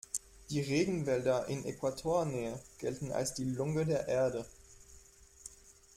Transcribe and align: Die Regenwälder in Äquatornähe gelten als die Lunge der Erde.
Die 0.49 0.59
Regenwälder 0.61 1.45
in 1.47 1.63
Äquatornähe 1.63 2.59
gelten 2.79 3.11
als 3.11 3.35
die 3.35 3.43
Lunge 3.43 3.85
der 3.85 4.07
Erde. 4.07 4.47